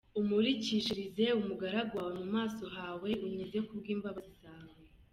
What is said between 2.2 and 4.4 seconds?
mu maso hawe, Unkize ku bw’imbabazi